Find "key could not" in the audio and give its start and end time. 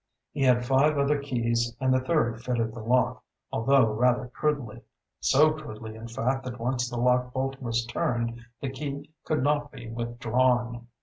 8.71-9.71